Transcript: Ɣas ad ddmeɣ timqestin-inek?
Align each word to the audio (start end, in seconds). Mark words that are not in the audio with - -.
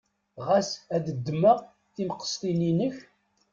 Ɣas 0.47 0.69
ad 0.95 1.05
ddmeɣ 1.17 1.57
timqestin-inek? 1.93 2.95